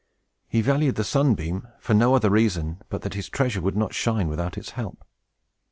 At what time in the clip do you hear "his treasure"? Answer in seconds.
3.13-3.61